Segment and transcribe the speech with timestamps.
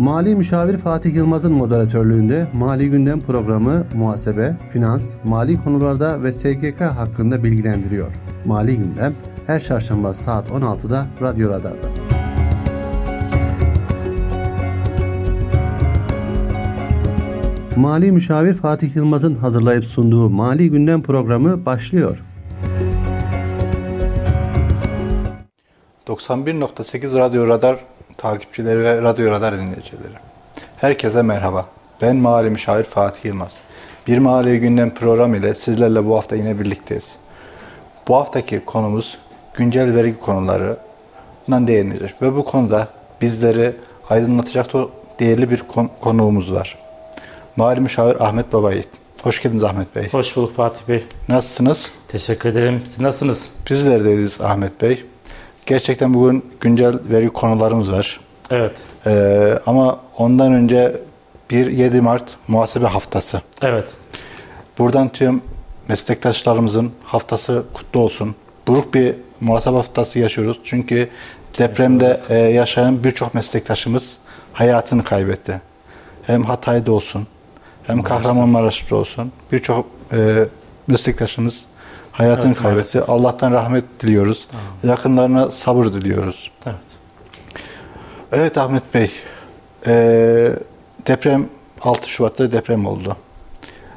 [0.00, 7.44] Mali Müşavir Fatih Yılmaz'ın moderatörlüğünde Mali Gündem programı muhasebe, finans, mali konularda ve SGK hakkında
[7.44, 8.12] bilgilendiriyor.
[8.44, 9.14] Mali Gündem
[9.46, 11.88] her çarşamba saat 16'da Radyo Radar'da.
[17.76, 22.24] Mali Müşavir Fatih Yılmaz'ın hazırlayıp sunduğu Mali Gündem programı başlıyor.
[26.06, 27.95] 91.8 Radyo Radar
[28.26, 30.12] takipçileri ve Radyo Radar dinleyicileri.
[30.76, 31.66] Herkese merhaba.
[32.02, 33.52] Ben Mali Müşavir Fatih Yılmaz.
[34.06, 37.12] Bir Mali Gündem programı ile sizlerle bu hafta yine birlikteyiz.
[38.08, 39.18] Bu haftaki konumuz
[39.54, 42.88] güncel vergi konularından değinilir ve bu konuda
[43.20, 43.72] bizleri
[44.10, 44.66] aydınlatacak
[45.20, 45.62] değerli bir
[46.00, 46.78] konuğumuz var.
[47.56, 48.88] Mali Müşavir Ahmet Babayit.
[49.22, 50.08] Hoş geldiniz Ahmet Bey.
[50.12, 51.06] Hoş bulduk Fatih Bey.
[51.28, 51.90] Nasılsınız?
[52.08, 52.82] Teşekkür ederim.
[52.84, 53.50] Siz nasılsınız?
[53.70, 55.04] Bizler deyiz Ahmet Bey.
[55.66, 58.20] Gerçekten bugün güncel vergi konularımız var.
[58.50, 58.78] Evet.
[59.06, 61.00] Ee, ama ondan önce
[61.50, 63.42] 1-7 Mart muhasebe haftası.
[63.62, 63.94] Evet.
[64.78, 65.42] Buradan tüm
[65.88, 68.34] meslektaşlarımızın haftası kutlu olsun.
[68.66, 70.60] Buruk bir muhasebe haftası yaşıyoruz.
[70.64, 71.08] Çünkü
[71.58, 74.16] depremde e, yaşayan birçok meslektaşımız
[74.52, 75.60] hayatını kaybetti.
[76.22, 77.26] Hem Hatay'da olsun,
[77.86, 79.32] hem Kahramanmaraş'ta olsun.
[79.52, 80.44] Birçok e,
[80.86, 81.64] meslektaşımız
[82.12, 82.98] hayatını evet, kaybetti.
[82.98, 83.10] Maalesef.
[83.10, 84.48] Allah'tan rahmet diliyoruz.
[84.52, 84.86] Aa.
[84.86, 86.50] Yakınlarına sabır diliyoruz.
[86.66, 86.95] Evet.
[88.36, 89.10] Evet Ahmet Bey.
[89.86, 89.92] E,
[91.06, 91.48] deprem
[91.82, 93.16] 6 Şubat'ta deprem oldu.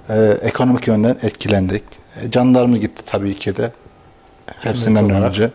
[0.09, 1.83] E, ekonomik yönden etkilendik.
[2.21, 3.71] E, canlarımız gitti tabii ki de.
[4.45, 5.51] Hepsinden önce.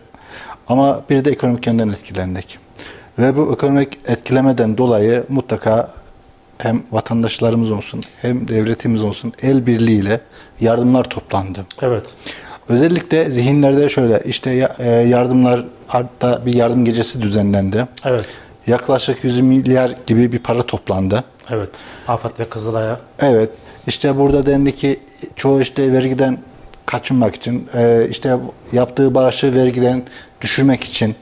[0.67, 2.59] Ama bir de ekonomik yönden etkilendik.
[3.19, 5.91] Ve bu ekonomik etkilemeden dolayı mutlaka
[6.57, 10.21] hem vatandaşlarımız olsun hem devletimiz olsun el birliğiyle
[10.59, 11.65] yardımlar toplandı.
[11.81, 12.15] Evet.
[12.69, 17.87] Özellikle zihinlerde şöyle işte e, yardımlar hatta bir yardım gecesi düzenlendi.
[18.03, 18.25] Evet.
[18.67, 21.23] Yaklaşık 100 milyar gibi bir para toplandı.
[21.49, 21.69] Evet.
[22.07, 22.99] Afat ve Kızılay'a.
[23.19, 23.49] Evet.
[23.87, 24.99] İşte burada dendi ki
[25.35, 26.37] çoğu işte vergiden
[26.85, 28.37] kaçınmak için e, işte
[28.71, 30.03] yaptığı bağışı vergiden
[30.41, 31.15] düşürmek için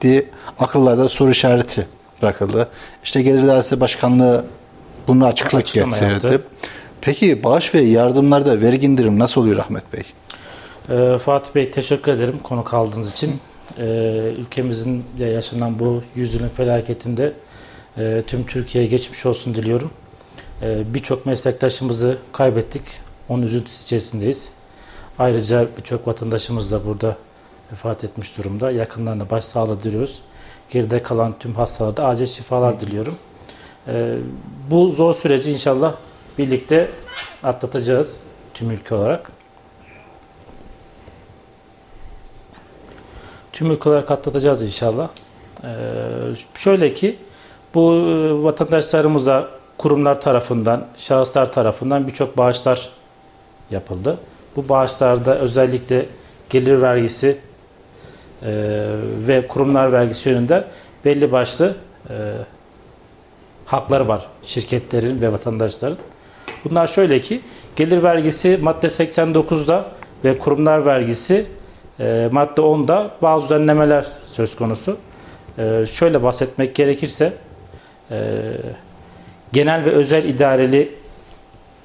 [0.00, 0.24] diye
[0.58, 1.86] akıllarda soru işareti
[2.22, 2.68] bırakıldı.
[3.04, 4.44] İşte Gelir Dairesi Başkanlığı
[5.08, 6.12] bunu açıklık Açıklama getirdi.
[6.12, 6.42] Yaptı.
[7.00, 10.02] Peki bağış ve yardımlarda vergi indirim nasıl oluyor Ahmet Bey?
[10.90, 13.40] Ee, Fatih Bey teşekkür ederim konu kaldığınız için.
[13.78, 17.32] Ee, ülkemizin yaşanan bu yüzyılın felaketinde
[17.98, 19.90] e, tüm Türkiye'ye geçmiş olsun diliyorum.
[20.62, 22.82] Ee, Birçok meslektaşımızı kaybettik.
[23.28, 24.50] Onun üzüntüsü içerisindeyiz.
[25.18, 27.16] Ayrıca birçok vatandaşımız da burada
[27.72, 28.70] vefat etmiş durumda.
[28.70, 30.22] Yakınlarına başsağlığı diliyoruz.
[30.70, 33.16] Geride kalan tüm hastalarda acil şifalar diliyorum.
[33.88, 34.16] Ee,
[34.70, 35.94] bu zor süreci inşallah
[36.38, 36.90] birlikte
[37.42, 38.16] atlatacağız
[38.54, 39.35] tüm ülke olarak.
[43.56, 45.08] Tüm ülke olarak atlatacağız inşallah.
[45.64, 45.68] Ee,
[46.54, 47.16] şöyle ki
[47.74, 52.90] bu e, vatandaşlarımıza kurumlar tarafından, şahıslar tarafından birçok bağışlar
[53.70, 54.18] yapıldı.
[54.56, 56.06] Bu bağışlarda özellikle
[56.50, 57.38] gelir vergisi
[58.42, 58.48] e,
[59.26, 60.64] ve kurumlar vergisi yönünde
[61.04, 61.74] belli başlı
[62.10, 62.14] e,
[63.66, 65.98] hakları var şirketlerin ve vatandaşların.
[66.64, 67.40] Bunlar şöyle ki
[67.76, 69.92] gelir vergisi madde 89'da
[70.24, 71.46] ve kurumlar vergisi
[72.00, 74.96] e, madde 10'da bazı düzenlemeler söz konusu.
[75.58, 77.32] E, şöyle bahsetmek gerekirse
[78.10, 78.42] e,
[79.52, 80.94] genel ve özel idareli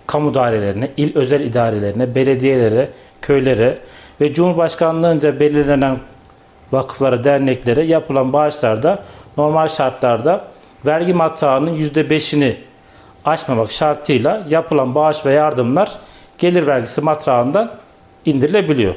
[0.07, 2.89] kamu dairelerine, il özel idarelerine, belediyelere,
[3.21, 3.77] köylere
[4.21, 5.97] ve Cumhurbaşkanlığınca belirlenen
[6.71, 9.03] vakıflara, derneklere yapılan bağışlarda
[9.37, 10.45] normal şartlarda
[10.85, 12.53] vergi matrağının %5'ini
[13.25, 15.91] aşmamak şartıyla yapılan bağış ve yardımlar
[16.37, 17.71] gelir vergisi matrağından
[18.25, 18.95] indirilebiliyor.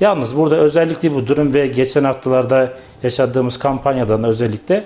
[0.00, 2.72] Yalnız burada özellikle bu durum ve geçen haftalarda
[3.02, 4.84] yaşadığımız kampanyadan özellikle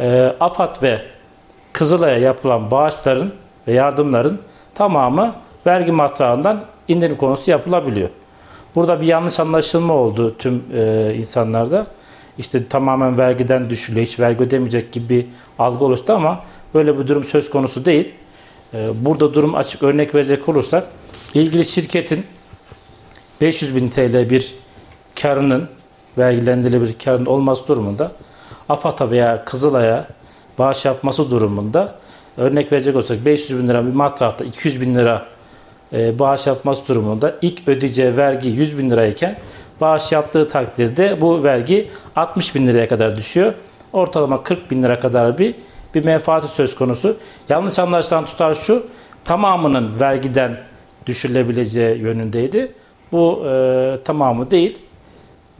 [0.00, 1.02] e, AFAD ve
[1.72, 3.32] Kızılay'a yapılan bağışların
[3.68, 4.38] ve yardımların
[4.74, 5.34] tamamı
[5.66, 8.08] vergi matrağından indirim konusu yapılabiliyor.
[8.74, 11.86] Burada bir yanlış anlaşılma oldu tüm e, insanlarda
[12.38, 15.26] işte tamamen vergiden düşülüyor, hiç vergi ödemeyecek gibi bir
[15.58, 16.40] algı oluştu ama
[16.74, 18.14] böyle bir durum söz konusu değil.
[18.74, 20.86] Ee, burada durum açık örnek verecek olursak
[21.34, 22.24] ilgili şirketin
[23.42, 24.54] 500 bin TL bir
[25.20, 25.68] karının
[26.18, 28.12] vergilendirilebilir karın olması durumunda
[28.68, 30.06] AFAD'a veya Kızılay'a
[30.58, 31.94] bağış yapması durumunda
[32.36, 35.26] örnek verecek olursak 500 bin lira bir matrahta 200 bin lira
[35.92, 39.38] e, bağış yapması durumunda ilk ödeyeceği vergi 100 bin lirayken
[39.80, 43.54] bağış yaptığı takdirde bu vergi 60 bin liraya kadar düşüyor.
[43.92, 45.54] Ortalama 40 bin lira kadar bir
[45.94, 47.16] bir menfaati söz konusu.
[47.48, 48.86] Yanlış anlaşılan tutar şu,
[49.24, 50.60] tamamının vergiden
[51.06, 52.72] düşürülebileceği yönündeydi.
[53.12, 54.78] Bu e, tamamı değil,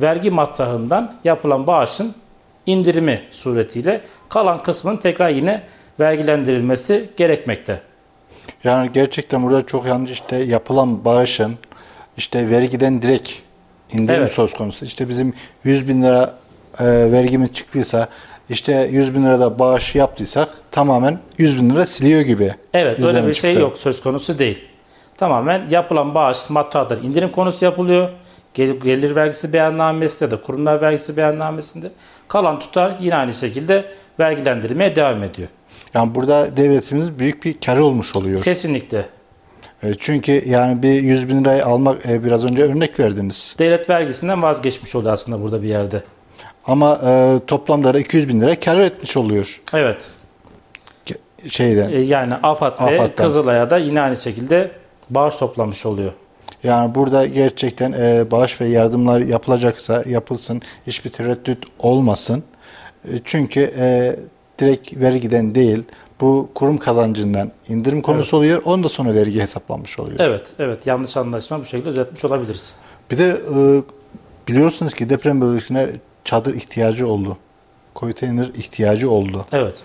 [0.00, 2.14] vergi matrahından yapılan bağışın
[2.66, 5.62] indirimi suretiyle kalan kısmın tekrar yine
[6.00, 7.80] vergilendirilmesi gerekmekte.
[8.64, 11.54] Yani gerçekten burada çok yanlış işte yapılan bağışın
[12.16, 13.30] işte vergiden direkt
[13.92, 14.32] indirim Evet.
[14.32, 14.84] söz konusu.
[14.84, 15.34] İşte bizim
[15.64, 16.34] 100 bin lira
[16.80, 18.08] e, vergimiz çıktıysa
[18.50, 22.54] işte 100 bin lirada bağış yaptıysak tamamen 100 bin lira siliyor gibi.
[22.74, 23.62] Evet öyle bir şey çıktı.
[23.62, 24.64] yok söz konusu değil.
[25.26, 28.08] Tamamen yapılan bağış matrahdan indirim konusu yapılıyor.
[28.54, 31.90] Gel- Gelir vergisi beyannamesinde de kurumlar vergisi beyannamesinde
[32.28, 33.84] kalan tutar yine aynı şekilde
[34.20, 35.48] vergilendirmeye devam ediyor.
[35.94, 38.42] Yani burada devletimiz büyük bir karı olmuş oluyor.
[38.42, 39.06] Kesinlikle.
[39.82, 43.56] E, Çünkü yani bir 100 bin lirayı almak e, biraz önce örnek verdiniz.
[43.58, 46.02] Devlet vergisinden vazgeçmiş oluyor aslında burada bir yerde.
[46.66, 50.06] Ama e, toplamda da 200 bin lira kar etmiş oluyor Evet.
[51.50, 51.90] Şeyden.
[51.90, 53.24] E, Yani AFAD ve AFAD'dan.
[53.24, 56.12] Kızılay'a da yine aynı şekilde bağış toplamış oluyor.
[56.62, 60.62] Yani burada gerçekten e, bağış ve yardımlar yapılacaksa yapılsın.
[60.86, 62.44] Hiçbir tereddüt olmasın.
[63.04, 64.16] E, çünkü e,
[64.58, 65.82] direkt vergiden değil
[66.20, 68.62] bu kurum kazancından indirim konusu oluyor.
[68.64, 70.20] Ondan sonra vergi hesaplanmış oluyor.
[70.20, 70.86] Evet, evet.
[70.86, 72.72] Yanlış anlaşma bu şekilde düzeltmiş olabiliriz.
[73.10, 73.82] Bir de e,
[74.48, 75.88] biliyorsunuz ki deprem bölgesine
[76.24, 77.36] çadır ihtiyacı oldu.
[77.94, 79.44] Konteyner ihtiyacı oldu.
[79.52, 79.76] Evet.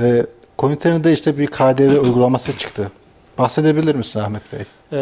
[0.00, 0.26] E,
[0.58, 2.90] konteynerde işte bir KDV uygulaması çıktı.
[3.38, 4.60] Bahsedebilir misin Ahmet Bey?
[4.92, 4.96] Ee,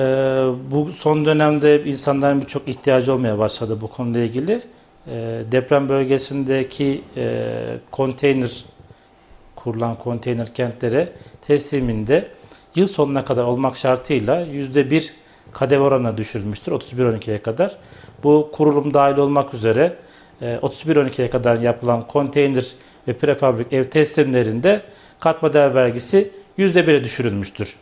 [0.70, 4.62] bu son dönemde insanların birçok ihtiyacı olmaya başladı bu konuyla ilgili.
[5.06, 7.54] Ee, deprem bölgesindeki e,
[7.90, 8.64] konteyner
[9.56, 11.12] kurulan konteyner kentlere
[11.46, 12.24] tesliminde
[12.74, 15.10] yıl sonuna kadar olmak şartıyla %1
[15.52, 17.78] KDV oranına düşürülmüştür 31-12'ye kadar.
[18.24, 19.96] Bu kurulum dahil olmak üzere
[20.40, 22.72] e, 31-12'ye kadar yapılan konteyner
[23.08, 24.82] ve prefabrik ev teslimlerinde
[25.20, 27.76] katma değer vergisi %1'e düşürülmüştür.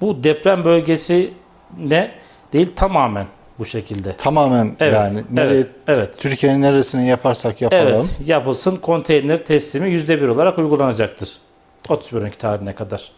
[0.00, 2.10] Bu deprem bölgesine
[2.52, 3.26] değil tamamen
[3.58, 4.16] bu şekilde.
[4.16, 6.18] Tamamen Evet, yani nereye evet, evet.
[6.18, 7.86] Türkiye'nin neresini yaparsak yapalım.
[7.86, 11.36] Evet, yapılsın konteyner teslimi %1 olarak uygulanacaktır.
[11.88, 13.12] 31 tarihine kadar.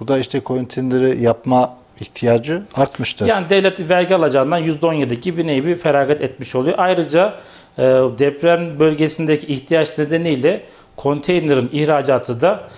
[0.00, 3.26] Bu da işte konteyneri yapma ihtiyacı artmıştır.
[3.26, 6.74] Yani devlet vergi alacağından %17 gibi neyi bir feragat etmiş oluyor.
[6.78, 7.34] Ayrıca
[7.78, 7.82] e,
[8.18, 10.64] deprem bölgesindeki ihtiyaç nedeniyle
[10.96, 12.68] konteynerin ihracatı da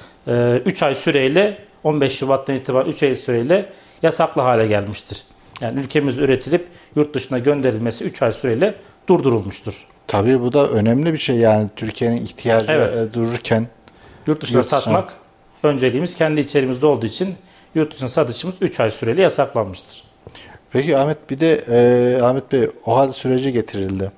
[0.65, 3.73] 3 ay süreyle 15 Şubat'tan itibaren 3 ay süreyle
[4.03, 5.25] yasaklı hale gelmiştir.
[5.61, 8.75] Yani ülkemizde üretilip yurt dışına gönderilmesi 3 ay süreyle
[9.09, 9.87] durdurulmuştur.
[10.07, 12.97] Tabii bu da önemli bir şey yani Türkiye'nin ihtiyacı Evet.
[12.97, 13.67] e, dururken
[14.27, 14.81] Yurt dışına Yurt dışına.
[14.81, 15.15] satmak
[15.63, 17.35] önceliğimiz kendi içerimizde olduğu için
[17.75, 20.05] yurt dışına satışımız 3 ay süreli yasaklanmıştır.
[20.73, 24.13] Peki Ahmet bir de e, Ahmet Bey OHAL süreci getirildi.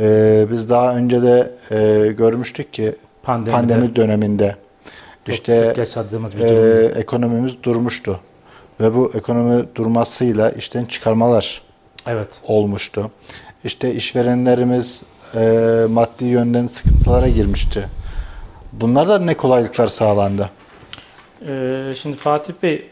[0.00, 4.56] E, biz daha önce de e, görmüştük ki Pandemide pandemi döneminde
[5.26, 7.00] çok işte yaşadığımız bir e, durum.
[7.00, 8.20] ekonomimiz durmuştu.
[8.80, 11.62] Ve bu ekonomi durmasıyla işten çıkarmalar
[12.06, 12.40] Evet.
[12.46, 13.10] olmuştu.
[13.64, 15.02] İşte işverenlerimiz
[15.34, 17.88] e, maddi yönden sıkıntılara girmişti.
[18.72, 20.50] Bunlarda ne kolaylıklar sağlandı?
[21.48, 22.86] Ee, şimdi Fatih Bey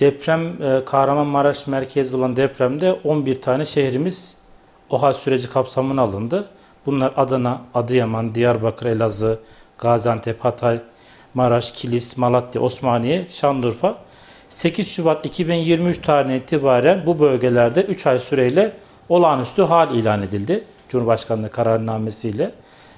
[0.00, 4.36] deprem e, Kahramanmaraş merkezli olan depremde 11 tane şehrimiz
[4.90, 6.48] OHA süreci kapsamına alındı.
[6.86, 9.38] Bunlar Adana, Adıyaman, Diyarbakır, Elazığ,
[9.78, 10.80] Gaziantep, Hatay,
[11.34, 13.98] Maraş, Kilis, Malatya, Osmaniye, Şanlıurfa.
[14.48, 18.72] 8 Şubat 2023 tarihine itibaren bu bölgelerde 3 ay süreyle
[19.08, 20.64] olağanüstü hal ilan edildi.
[20.88, 22.52] Cumhurbaşkanlığı kararnamesiyle.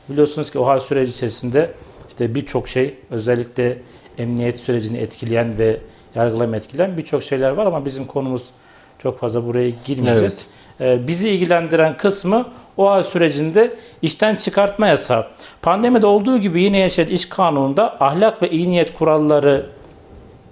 [0.09, 1.71] Biliyorsunuz ki o hal süreci içerisinde
[2.09, 3.79] işte birçok şey özellikle
[4.19, 5.81] emniyet sürecini etkileyen ve
[6.15, 8.51] yargılama etkileyen birçok şeyler var ama bizim konumuz
[8.99, 10.47] çok fazla buraya girmeyeceğiz.
[10.47, 15.27] Ee, bizi ilgilendiren kısmı o hal sürecinde işten çıkartma yasağı.
[15.63, 19.67] Pandemide olduğu gibi yine yaşayan iş kanununda ahlak ve iyi niyet kuralları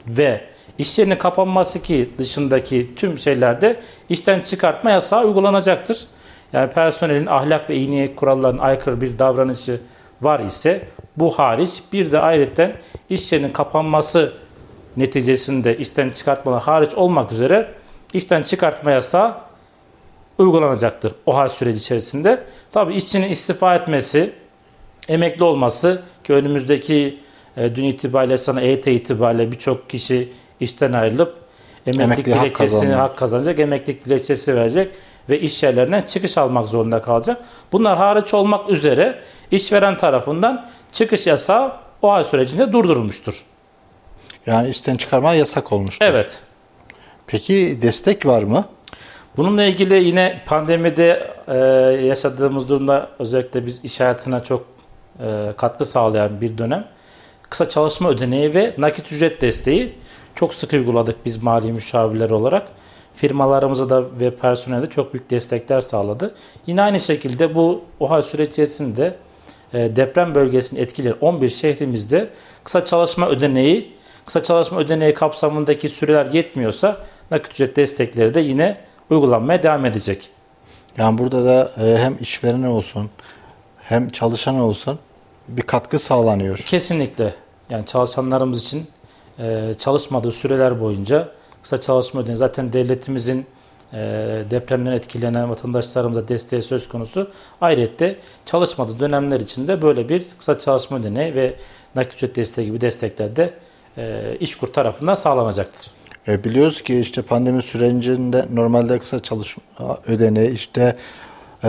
[0.09, 0.41] ve
[0.79, 6.07] iş yerinin kapanması ki dışındaki tüm şeylerde işten çıkartma yasağı uygulanacaktır.
[6.53, 9.81] Yani personelin ahlak ve iyi niyet kurallarına aykırı bir davranışı
[10.23, 12.73] var ise bu hariç bir de ayrıca
[13.11, 14.33] iş yerinin kapanması
[14.97, 17.69] neticesinde işten çıkartmalar hariç olmak üzere
[18.13, 19.35] işten çıkartma yasağı
[20.43, 22.45] uygulanacaktır o hal süreci içerisinde.
[22.71, 24.33] Tabii işçinin istifa etmesi,
[25.09, 27.19] emekli olması ki önümüzdeki
[27.57, 31.43] e, dün itibariyle sana EYT itibariyle birçok kişi işten ayrılıp
[31.87, 32.95] emeklilik Emekliye hak dilekçesini kazandı.
[32.95, 34.95] hak kazanacak, emeklilik dilekçesi verecek
[35.29, 37.45] ve iş yerlerinden çıkış almak zorunda kalacak.
[37.73, 41.73] Bunlar hariç olmak üzere işveren tarafından çıkış yasağı
[42.03, 43.45] o hal sürecinde durdurulmuştur.
[44.47, 46.07] Yani işten çıkarma yasak olmuştur.
[46.07, 46.41] Evet.
[47.27, 48.65] Peki destek var mı?
[49.37, 51.57] Bununla ilgili yine pandemide e,
[52.07, 54.67] yaşadığımız durumda özellikle biz iş hayatına çok
[55.21, 56.89] e, katkı sağlayan bir dönem.
[57.51, 59.95] Kısa çalışma ödeneği ve nakit ücret desteği
[60.35, 62.69] çok sık uyguladık biz mali müşavirler olarak.
[63.15, 66.35] Firmalarımıza da ve personelde çok büyük destekler sağladı.
[66.67, 69.13] Yine aynı şekilde bu OHA süreç e,
[69.73, 72.29] deprem bölgesini etkileyen 11 şehrimizde
[72.65, 73.93] kısa çalışma ödeneği,
[74.27, 76.97] kısa çalışma ödeneği kapsamındaki süreler yetmiyorsa
[77.31, 80.31] nakit ücret destekleri de yine uygulanmaya devam edecek.
[80.99, 83.11] Yani burada da e, hem işverene olsun
[83.79, 84.99] hem çalışan olsun
[85.49, 86.59] bir katkı sağlanıyor.
[86.59, 87.35] Kesinlikle.
[87.71, 88.87] Yani çalışanlarımız için
[89.39, 91.29] e, çalışmadığı süreler boyunca
[91.63, 93.47] kısa çalışma ödeneği zaten devletimizin
[93.93, 93.99] e,
[94.51, 97.31] depremden etkilenen vatandaşlarımıza desteği söz konusu.
[97.61, 98.15] Ayrıca
[98.47, 101.57] çalışmadığı dönemler içinde böyle bir kısa çalışma ödeneği ve
[101.95, 103.55] nakit ücret desteği gibi destekler de
[104.41, 105.91] İşkur tarafından sağlanacaktır.
[106.29, 109.63] E, biliyoruz ki işte pandemi sürecinde normalde kısa çalışma
[110.07, 110.97] ödeneği işte
[111.65, 111.69] e,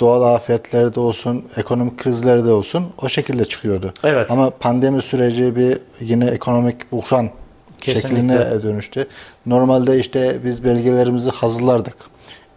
[0.00, 3.92] doğal afetlerde olsun, ekonomik krizlerde olsun o şekilde çıkıyordu.
[4.04, 4.30] Evet.
[4.30, 7.30] Ama pandemi süreci bir yine ekonomik buhran
[7.80, 8.16] Kesinlikle.
[8.16, 9.06] şekline dönüştü.
[9.46, 11.96] Normalde işte biz belgelerimizi hazırlardık.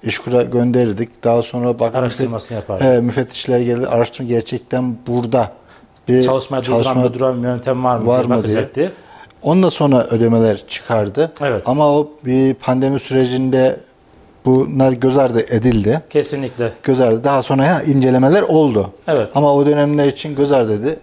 [0.04, 1.24] İşkur'a gönderirdik.
[1.24, 2.86] Daha sonra bak Araştırmasını yapardık.
[2.86, 3.88] He, müfettişler geldi.
[3.88, 5.52] Araştırma gerçekten burada
[6.08, 6.62] bir çalışma
[7.04, 8.08] bir duran bir yöntem var mı?
[8.08, 8.38] var mı diye.
[8.38, 8.94] bakacaktı.
[9.44, 11.32] Ondan sonra ödemeler çıkardı.
[11.42, 11.64] Evet.
[11.66, 13.80] Ama o bir pandemi sürecinde
[14.46, 16.02] bunlar göz ardı edildi.
[16.10, 16.74] Kesinlikle.
[16.84, 17.24] Göz ardı.
[17.24, 18.90] Daha sonra ya incelemeler oldu.
[19.08, 19.30] Evet.
[19.36, 21.00] Ama o dönemler için göz ardı edildi.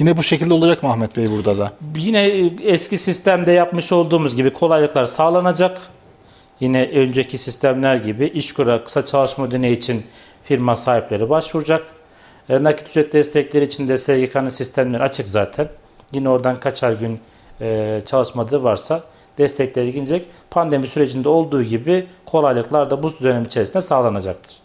[0.00, 1.72] Yine bu şekilde olacak mı Ahmet Bey burada da?
[1.96, 5.78] Yine eski sistemde yapmış olduğumuz gibi kolaylıklar sağlanacak.
[6.60, 10.02] Yine önceki sistemler gibi İşkur'a kısa çalışma ödeneği için
[10.44, 11.86] firma sahipleri başvuracak.
[12.48, 15.68] E, nakit ücret destekleri için de SGK'nın sistemleri açık zaten.
[16.12, 17.20] Yine oradan kaçar gün
[17.60, 19.02] e, çalışmadığı varsa
[19.38, 20.26] destekleri gelecek.
[20.50, 24.56] Pandemi sürecinde olduğu gibi kolaylıklar da bu dönem içerisinde sağlanacaktır.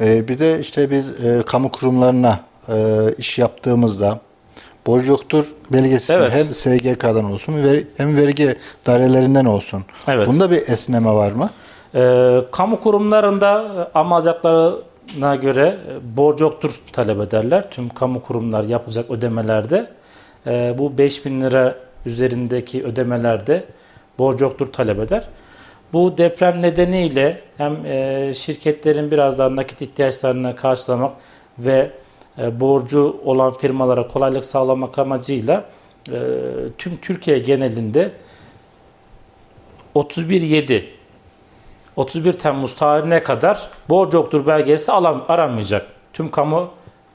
[0.00, 2.74] Ee, bir de işte biz e, kamu kurumlarına e,
[3.18, 4.20] iş yaptığımızda
[4.86, 6.32] borç yoktur belgesi Evet.
[6.34, 7.54] hem SGK'dan olsun
[7.96, 8.56] hem vergi
[8.86, 9.84] dairelerinden olsun.
[10.08, 10.26] Evet.
[10.26, 11.50] Bunda bir esneme var mı?
[12.52, 13.62] Kamu kurumlarında
[13.94, 17.70] e, alacaklarına göre e, borç yoktur talep ederler.
[17.70, 19.90] Tüm kamu kurumlar yapacak ödemelerde
[20.46, 21.74] e, bu 5000 lira
[22.06, 23.64] üzerindeki ödemelerde
[24.18, 25.24] borç yoktur talep eder.
[25.92, 31.12] Bu deprem nedeniyle hem e, şirketlerin biraz daha nakit ihtiyaçlarını karşılamak
[31.58, 31.90] ve
[32.38, 35.64] e, borcu olan firmalara kolaylık sağlamak amacıyla
[36.12, 36.18] e,
[36.78, 38.10] tüm Türkiye genelinde
[39.94, 40.84] 31.7
[41.96, 45.86] 31 Temmuz tarihine kadar borç yoktur belgesi alam, aranmayacak.
[46.12, 46.70] Tüm kamu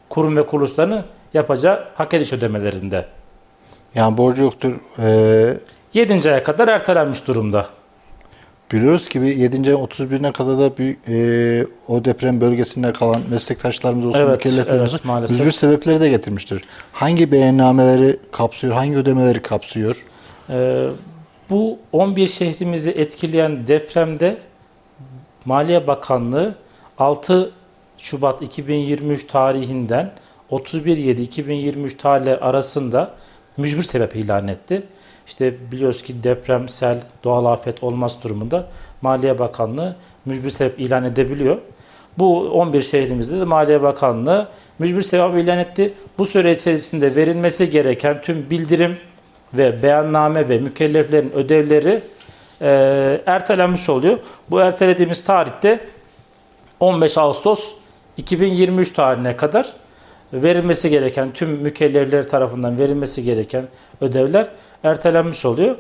[0.10, 3.06] kurum ve kuruluşlarının yapacağı hak ediş ödemelerinde.
[3.96, 4.74] Yani borcu yoktur.
[5.00, 5.58] Ee,
[5.94, 6.30] 7.
[6.32, 7.68] aya kadar ertelenmiş durumda.
[8.72, 9.70] biliyoruz ki bir 7.
[9.70, 15.06] ayın 31'ine kadar da büyük, e, o deprem bölgesinde kalan meslektaşlarımız olsun, Evet, mükelleflerimiz evet,
[15.06, 15.38] maalesef.
[15.40, 16.64] müzbir sebepleri de getirmiştir.
[16.92, 20.04] Hangi beyannameleri kapsıyor, hangi ödemeleri kapsıyor?
[20.50, 20.88] Ee,
[21.50, 24.38] bu 11 şehrimizi etkileyen depremde
[25.46, 26.56] Maliye Bakanlığı
[26.98, 27.52] 6
[27.98, 30.12] Şubat 2023 tarihinden
[30.52, 33.12] 31-7-2023 tarihleri arasında
[33.58, 34.84] mücbir sebep ilan etti.
[35.28, 38.68] İşte biliyoruz ki deprem, sel, doğal afet olmaz durumunda
[39.02, 39.96] Maliye Bakanlığı
[40.26, 41.58] mücbir sebep ilan edebiliyor.
[42.18, 44.48] Bu 11 şehrimizde de Maliye Bakanlığı
[44.80, 45.94] mücbir sebep ilan etti.
[46.18, 48.98] Bu süre içerisinde verilmesi gereken tüm bildirim
[49.54, 52.02] ve beyanname ve mükelleflerin ödevleri
[52.62, 54.20] e, ertelenmiş oluyor.
[54.50, 55.80] Bu ertelediğimiz tarihte
[56.80, 57.74] 15 Ağustos
[58.18, 59.74] 2023 tarihine kadar
[60.34, 63.64] verilmesi gereken tüm mükellefler tarafından verilmesi gereken
[64.02, 64.48] ödevler
[64.84, 65.76] ertelenmiş oluyor.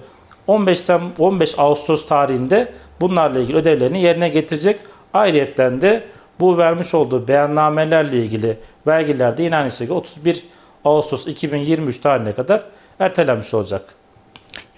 [0.48, 4.79] 15 Tem 15 Ağustos tarihinde bunlarla ilgili ödevlerini yerine getirecek.
[5.13, 6.03] Ayrıyeten de
[6.39, 8.57] bu vermiş olduğu beyannamelerle ilgili
[8.88, 10.43] vergiler de yine aynı şekilde 31
[10.86, 12.63] Ağustos 2023 tarihine kadar
[13.00, 13.95] ertelenmiş olacak.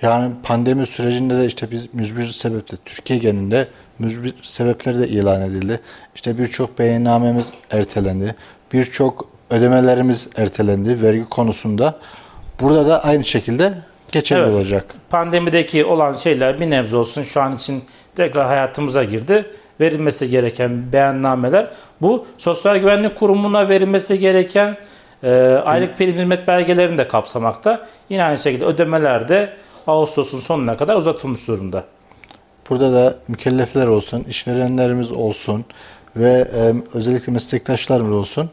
[0.01, 3.67] Yani pandemi sürecinde de işte biz mücbir sebepte Türkiye genelinde
[4.00, 5.79] mücbir sebepleri de ilan edildi.
[6.15, 8.36] İşte birçok beyannamemiz ertelendi.
[8.74, 12.00] Birçok ödemelerimiz ertelendi vergi konusunda.
[12.62, 13.74] Burada da aynı şekilde
[14.12, 14.54] geçerli Evet.
[14.54, 14.86] olacak.
[15.10, 17.84] Pandemideki olan şeyler bir nebze olsun şu an için
[18.16, 19.46] tekrar hayatımıza girdi.
[19.80, 21.72] Verilmesi gereken beyannameler
[22.02, 24.78] bu Sosyal Güvenlik Kurumu'na verilmesi gereken
[25.24, 25.32] e,
[25.66, 27.88] aylık prim hizmet belgelerini de kapsamakta.
[28.10, 29.54] Yine aynı şekilde ödemeler de
[29.88, 31.84] Ağustos'un sonuna kadar uzatılmış durumda.
[32.70, 35.66] Burada da mükellefler olsun, işverenlerimiz olsun
[36.16, 38.50] ve e, özellikle meslektaşlarımız olsun.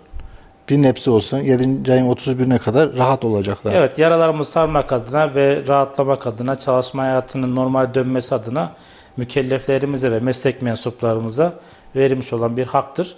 [0.68, 1.92] Bir nebze olsun 7.
[1.92, 3.74] ayın 31'ine kadar rahat olacaklar.
[3.74, 8.72] Evet yaralarımızı sarmak adına ve rahatlamak adına çalışma hayatının normal dönmesi adına
[9.16, 11.52] mükelleflerimize ve meslek mensuplarımıza
[11.96, 13.16] verilmiş olan bir haktır.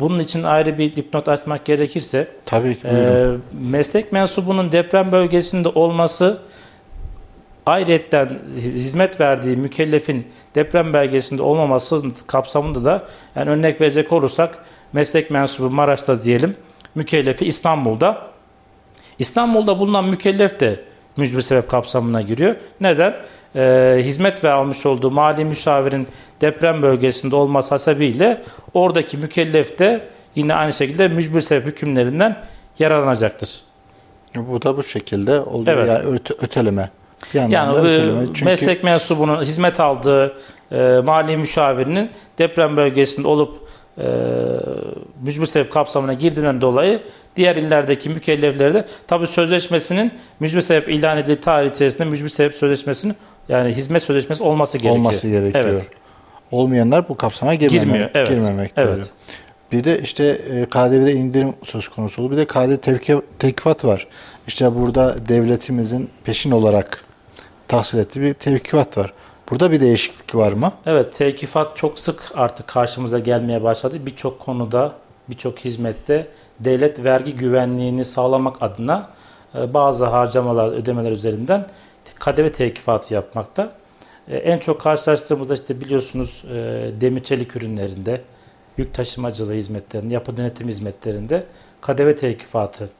[0.00, 2.88] Bunun için ayrı bir dipnot açmak gerekirse Tabii ki.
[2.88, 6.38] Ee, meslek mensubunun deprem bölgesinde olması
[7.66, 14.58] ayrıyetten hizmet verdiği mükellefin deprem belgesinde olmaması kapsamında da yani örnek verecek olursak
[14.92, 16.56] meslek mensubu Maraş'ta diyelim
[16.96, 18.22] mükellefi İstanbul'da.
[19.18, 20.80] İstanbul'da bulunan mükellef de
[21.16, 22.56] mücbir sebep kapsamına giriyor.
[22.80, 23.14] Neden?
[23.56, 26.08] Ee, hizmet ve almış olduğu mali müşavirin
[26.40, 28.42] deprem bölgesinde olması hasebiyle
[28.74, 30.00] oradaki mükellef de
[30.34, 32.36] yine aynı şekilde mücbir sebep hükümlerinden
[32.78, 33.60] yararlanacaktır.
[34.36, 35.76] Bu da bu şekilde oluyor.
[35.76, 35.88] Evet.
[35.88, 36.90] Yani öte- öteleme.
[37.34, 38.26] Bir Yani öteleme.
[38.26, 40.36] Çünkü meslek mensubunun hizmet aldığı
[40.72, 43.65] e, mali müşavirinin deprem bölgesinde olup
[43.98, 44.06] e,
[45.22, 47.02] mücbir sebep kapsamına girdiğinden dolayı
[47.36, 53.16] diğer illerdeki mükellefleri de tabi sözleşmesinin mücbir sebep ilan edildiği tarih içerisinde mücbir sebep sözleşmesinin
[53.48, 54.96] yani hizmet sözleşmesi olması gerekiyor.
[54.96, 55.64] olması gerekiyor.
[55.68, 55.88] Evet.
[56.50, 58.10] Olmayanlar bu kapsama girmeme, Girmiyor.
[58.14, 58.72] Evet.
[58.76, 59.10] Evet.
[59.72, 62.32] Bir de işte e, KDV'de indirim söz konusu oldu.
[62.32, 64.06] Bir de KDV tevki, tekifat var.
[64.46, 67.04] İşte burada devletimizin peşin olarak
[67.68, 69.12] tahsil ettiği bir tevkifat var.
[69.50, 70.72] Burada bir değişiklik var mı?
[70.86, 74.06] Evet, tevkifat çok sık artık karşımıza gelmeye başladı.
[74.06, 74.92] Birçok konuda,
[75.28, 76.28] birçok hizmette
[76.60, 79.10] devlet vergi güvenliğini sağlamak adına
[79.54, 81.66] e, bazı harcamalar, ödemeler üzerinden
[82.18, 83.72] KDV tevkifatı yapmakta.
[84.28, 86.54] E, En çok karşılaştığımızda işte biliyorsunuz e,
[87.00, 88.20] demir çelik ürünlerinde,
[88.76, 91.44] yük taşımacılığı hizmetlerinde, yapı denetim hizmetlerinde
[91.82, 92.90] KDV tevkifatı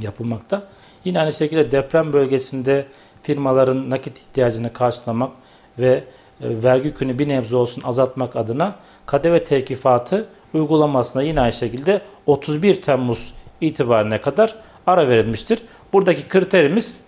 [0.00, 0.62] yapılmakta.
[1.04, 2.86] Yine aynı şekilde deprem bölgesinde
[3.22, 5.30] firmaların nakit ihtiyacını karşılamak
[5.78, 6.04] ve
[6.40, 8.74] e, vergi yükünü bir nebze olsun azaltmak adına
[9.06, 14.54] KDV tevkifatı uygulamasına yine aynı şekilde 31 Temmuz itibarine kadar
[14.86, 15.58] ara verilmiştir.
[15.92, 17.00] Buradaki kriterimiz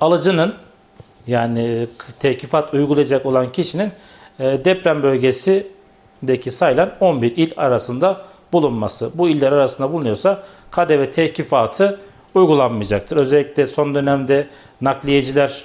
[0.00, 0.54] alıcının
[1.26, 1.86] yani
[2.18, 3.92] tevkifat uygulayacak olan kişinin
[4.38, 9.10] e, deprem bölgesindeki sayılan 11 il arasında bulunması.
[9.14, 12.00] Bu iller arasında bulunuyorsa KDV tevkifatı
[12.34, 13.16] uygulanmayacaktır.
[13.16, 14.48] Özellikle son dönemde
[14.80, 15.64] nakliyeciler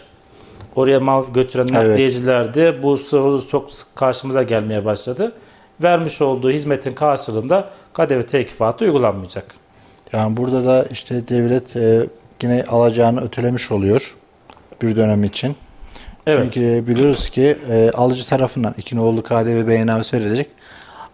[0.76, 1.88] oraya mal götüren Evet.
[1.90, 5.32] nakliyecilerde bu soru çok sık karşımıza gelmeye başladı.
[5.84, 9.46] Vermiş olduğu hizmetin karşılığında KDV tevkifatı uygulanmayacak.
[10.14, 12.08] Yani burada da işte devlet e,
[12.44, 14.16] yine alacağını ötelemiş oluyor
[14.82, 15.56] bir dönem için.
[16.28, 16.54] Evet.
[16.54, 20.48] Çünkü biliyoruz ki e, alıcı tarafından iki nolu KDV beyannamesi verilecek.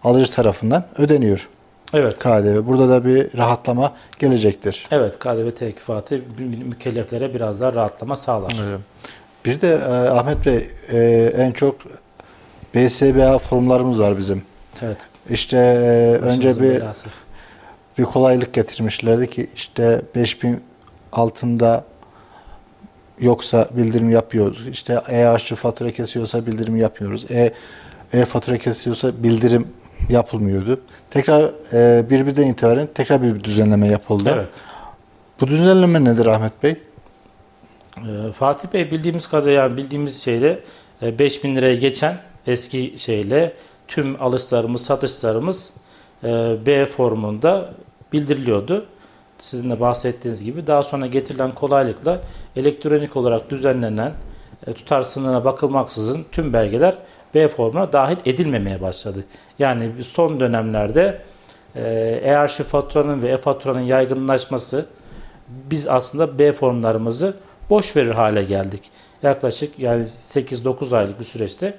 [0.04, 1.48] Alıcı tarafından ödeniyor
[1.94, 2.18] Evet.
[2.18, 2.66] KDV.
[2.66, 4.86] Burada da bir rahatlama gelecektir.
[4.90, 6.20] Evet, KDV tevkifatı
[6.64, 8.52] mükelleflere biraz daha rahatlama sağlar.
[9.44, 11.76] Bir de e, Ahmet Bey e, en çok
[12.74, 14.42] BSBA forumlarımız var bizim.
[14.82, 14.98] Evet.
[15.30, 17.08] İşte e, önce bir belası.
[17.98, 20.60] bir kolaylık getirmişlerdi ki işte 5000
[21.12, 21.84] altında
[23.20, 24.68] yoksa bildirim yapıyoruz.
[24.68, 27.30] İşte e-arşiv fatura kesiyorsa bildirim yapmıyoruz.
[27.30, 27.52] E,
[28.12, 29.68] e-fatura kesiyorsa bildirim
[30.08, 30.80] yapılmıyordu.
[31.10, 34.30] Tekrar e, birbirinden itibaren tekrar bir düzenleme yapıldı.
[34.34, 34.50] Evet.
[35.40, 36.76] Bu düzenleme nedir Ahmet Bey?
[37.98, 40.60] Ee, Fatih Bey bildiğimiz kadarıyla yani bildiğimiz şeyle
[41.02, 43.52] e, 5000 liraya geçen eski şeyle
[43.88, 45.74] tüm alışlarımız, satışlarımız
[46.24, 47.74] e, B formunda
[48.12, 48.86] bildiriliyordu.
[49.38, 52.20] Sizin de bahsettiğiniz gibi daha sonra getirilen kolaylıkla
[52.56, 54.12] elektronik olarak düzenlenen
[54.66, 56.98] e, tutar sınırına bakılmaksızın tüm belgeler
[57.34, 59.24] B formuna dahil edilmemeye başladı.
[59.58, 61.22] Yani son dönemlerde
[61.74, 61.82] e,
[62.24, 64.86] e-arşiv faturanın ve e-faturanın yaygınlaşması
[65.48, 67.36] biz aslında B formlarımızı
[67.70, 68.82] boş verir hale geldik.
[69.22, 71.74] Yaklaşık yani 8-9 aylık bir süreçte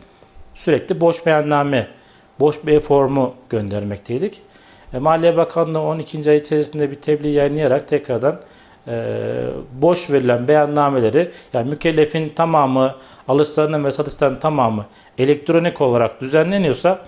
[0.55, 1.87] sürekli boş beyanname,
[2.39, 4.41] boş B formu göndermekteydik.
[4.93, 6.29] E, Maliye Bakanlığı 12.
[6.29, 8.39] ay içerisinde bir tebliğ yayınlayarak tekrardan
[8.87, 9.15] e,
[9.73, 12.95] boş verilen beyannameleri yani mükellefin tamamı
[13.27, 14.85] alışlarının ve satışlarının tamamı
[15.17, 16.99] elektronik olarak düzenleniyorsa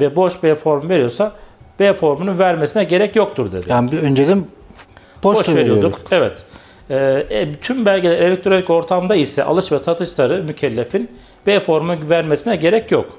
[0.00, 1.32] ve boş B formu veriyorsa
[1.80, 3.66] B formunu vermesine gerek yoktur dedi.
[3.70, 4.44] Yani bir önceden
[5.22, 5.76] boş, Boş veriyorduk.
[5.76, 6.00] veriyorduk.
[6.10, 6.44] Evet.
[6.92, 11.10] Ee, e, tüm belgeler elektronik ortamda ise alış ve satışları mükellefin
[11.46, 13.18] B formu vermesine gerek yok.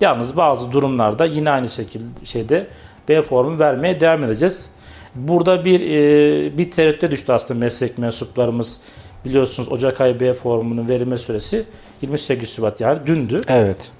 [0.00, 2.66] Yalnız bazı durumlarda yine aynı şekilde şeyde
[3.08, 4.70] B formu vermeye devam edeceğiz.
[5.14, 8.80] Burada bir e, bir tereddüte düştü aslında meslek mensuplarımız.
[9.24, 11.64] Biliyorsunuz Ocak ayı B formunun verilme süresi
[12.02, 13.90] 28 Şubat yani dündü Evet.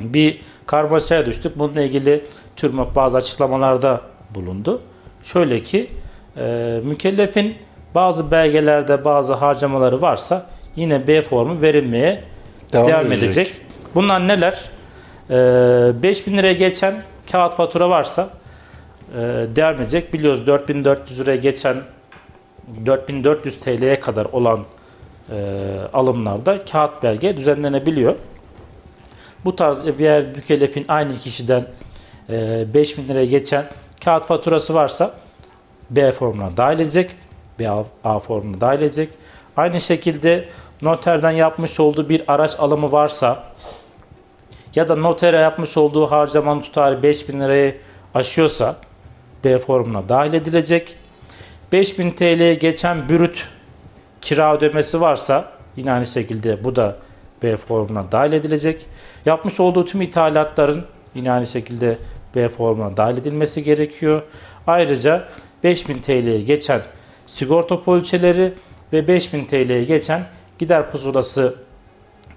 [0.00, 1.58] bir karmaşaya düştük.
[1.58, 2.24] Bununla ilgili
[2.56, 4.00] TÜRMAP bazı açıklamalarda
[4.34, 4.80] bulundu.
[5.22, 5.86] Şöyle ki
[6.36, 7.56] e, mükellefin
[7.94, 12.24] bazı belgelerde bazı harcamaları varsa yine B formu verilmeye
[12.72, 13.24] Devam, devam, edecek.
[13.24, 13.60] edecek.
[13.94, 14.70] Bunlar neler?
[15.30, 16.94] E, 5000 liraya geçen
[17.32, 18.28] kağıt fatura varsa
[19.12, 19.20] e,
[19.56, 20.12] devam edecek.
[20.12, 21.76] Biliyoruz 4400 liraya geçen
[22.86, 24.60] 4400 TL'ye kadar olan
[25.30, 25.56] e,
[25.92, 28.14] alımlarda kağıt belge düzenlenebiliyor.
[29.44, 31.66] Bu tarz bir mükellefin aynı kişiden
[32.30, 33.64] e, 5000 liraya geçen
[34.04, 35.14] kağıt faturası varsa
[35.90, 37.10] B formuna dahil edecek.
[37.58, 37.70] B
[38.04, 39.08] A, formuna dahil edecek.
[39.56, 40.48] Aynı şekilde
[40.82, 43.44] noterden yapmış olduğu bir araç alımı varsa
[44.74, 47.76] ya da notere yapmış olduğu harcamanın tutarı 5000 lirayı
[48.14, 48.76] aşıyorsa
[49.44, 50.96] B formuna dahil edilecek.
[51.72, 53.48] 5000 TL'ye geçen bürüt
[54.20, 56.96] kira ödemesi varsa yine aynı şekilde bu da
[57.42, 58.86] B formuna dahil edilecek.
[59.26, 61.98] Yapmış olduğu tüm ithalatların yine aynı şekilde
[62.34, 64.22] B formuna dahil edilmesi gerekiyor.
[64.66, 65.28] Ayrıca
[65.64, 66.82] 5000 TL'ye geçen
[67.26, 68.52] sigorta poliçeleri
[68.92, 70.26] ve 5000 TL'ye geçen
[70.58, 71.54] gider pusulası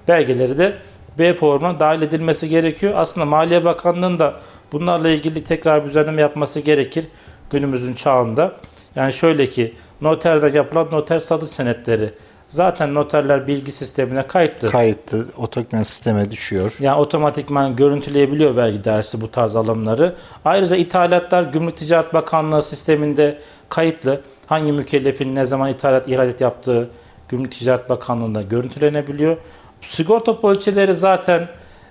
[0.07, 0.77] belgeleri de
[1.19, 2.93] B formuna dahil edilmesi gerekiyor.
[2.95, 4.39] Aslında Maliye Bakanlığı'nın da
[4.71, 7.07] bunlarla ilgili tekrar bir düzenleme yapması gerekir
[7.49, 8.55] günümüzün çağında.
[8.95, 12.13] Yani şöyle ki noterden yapılan noter satış senetleri
[12.47, 14.71] zaten noterler bilgi sistemine kayıtlı.
[14.71, 16.75] Kayıtlı otomatikman sisteme düşüyor.
[16.79, 20.15] Yani otomatikman görüntüleyebiliyor vergi dairesi bu tarz alımları.
[20.45, 24.21] Ayrıca ithalatlar Gümrük Ticaret Bakanlığı sisteminde kayıtlı.
[24.47, 26.89] Hangi mükellefin ne zaman ithalat, ihracat yaptığı
[27.29, 29.37] Gümrük Ticaret Bakanlığı'nda görüntülenebiliyor.
[29.81, 31.47] Sigorta poliçeleri zaten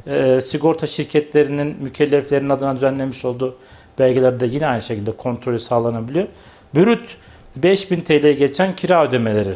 [0.07, 3.57] e, sigorta şirketlerinin mükelleflerin adına düzenlemiş olduğu
[3.99, 6.27] belgelerde yine aynı şekilde kontrolü sağlanabiliyor.
[6.75, 7.17] Brüt
[7.57, 9.55] 5000 TL'ye geçen kira ödemeleri.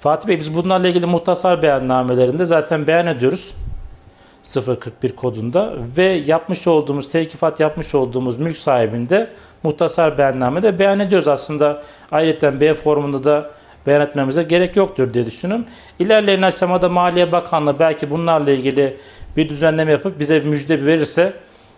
[0.00, 3.54] Fatih Bey biz bunlarla ilgili muhtasar beyannamelerinde zaten beyan ediyoruz.
[4.44, 9.30] 041 kodunda ve yapmış olduğumuz, tevkifat yapmış olduğumuz mülk sahibinde
[9.62, 11.28] muhtasar beyannamede beyan ediyoruz.
[11.28, 13.50] Aslında ayrıca B formunda da
[13.86, 15.66] beyan etmemize gerek yoktur diye düşünüyorum.
[15.98, 18.96] İlerleyen aşamada Maliye Bakanlığı belki bunlarla ilgili
[19.36, 21.32] bir düzenleme yapıp bize bir müjde verirse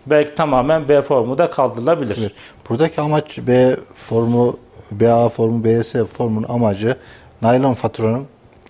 [0.05, 2.17] belki tamamen B formu da kaldırılabilir.
[2.21, 2.31] Evet.
[2.69, 4.59] Buradaki amaç B formu,
[4.91, 6.95] BA formu, BS formunun amacı
[7.41, 8.27] naylon faturanın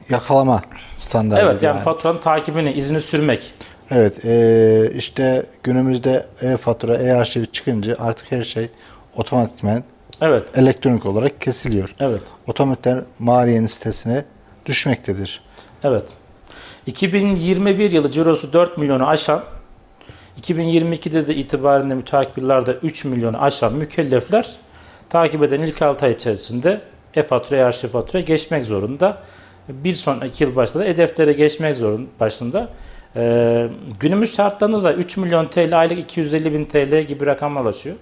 [0.09, 0.61] yakalama
[0.97, 1.45] standartı.
[1.45, 3.53] Evet yani, yani faturanın takibini, izini sürmek.
[3.91, 8.69] Evet e, işte günümüzde e-fatura, e-arşivi çıkınca artık her şey
[9.15, 9.83] otomatikmen
[10.21, 10.57] Evet.
[10.57, 11.93] elektronik olarak kesiliyor.
[11.99, 12.21] Evet.
[12.47, 14.23] Otomatikten maliyenin sitesine
[14.65, 15.41] düşmektedir.
[15.83, 16.09] Evet.
[16.85, 19.43] 2021 yılı cirosu 4 milyonu aşan
[20.41, 24.55] 2022'de de itibaren de müteakip yıllarda 3 milyonu aşan mükellefler
[25.09, 26.81] takip eden ilk 6 ay içerisinde
[27.13, 29.17] e-fatura, e-arşiv fatura geçmek zorunda.
[29.69, 32.69] Bir sonraki yıl başında da e-deftere geçmek zorunda başında.
[33.15, 33.67] Ee,
[33.99, 37.95] günümüz şartlarında da 3 milyon TL aylık 250 bin TL gibi rakamlar ulaşıyor.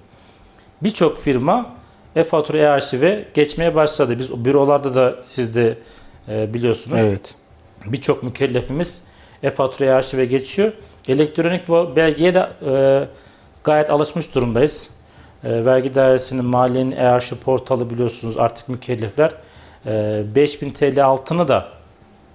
[0.84, 1.76] Birçok firma
[2.16, 4.20] e-fatura, e-arşive geçmeye başladı.
[4.20, 5.78] Biz bürolarda da siz de
[6.30, 6.98] e, biliyorsunuz.
[7.02, 7.36] Evet.
[7.86, 9.04] Birçok mükellefimiz
[9.44, 10.72] e-fatura, e-arşive geçiyor.
[11.08, 13.08] Elektronik belgeye de e,
[13.64, 14.90] gayet alışmış durumdayız.
[15.44, 19.32] E, vergi dairesinin maliyenin e-arşiv portalı biliyorsunuz artık mükellefler
[19.86, 21.75] e, 5000 TL altını da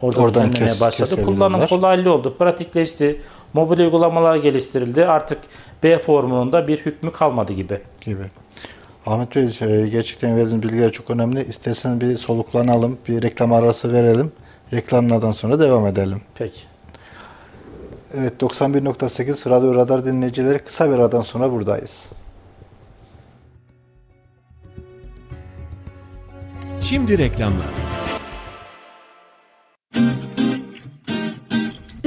[0.03, 1.25] orada Oradan kes, başladı.
[1.25, 3.21] Kullanım kolaylığı oldu, pratikleşti.
[3.53, 5.07] Mobil uygulamalar geliştirildi.
[5.07, 5.39] Artık
[5.83, 7.81] B formununda bir hükmü kalmadı gibi.
[8.01, 8.23] Gibi.
[9.07, 11.45] Ahmet Bey e, gerçekten verdiğiniz bilgiler çok önemli.
[11.45, 14.33] İsterseniz bir soluklanalım, bir reklam arası verelim.
[14.73, 16.21] Reklamlardan sonra devam edelim.
[16.35, 16.61] Peki.
[18.19, 22.09] Evet 91.8 Radyo Radar dinleyicileri kısa bir aradan sonra buradayız.
[26.81, 28.00] Şimdi reklamlar.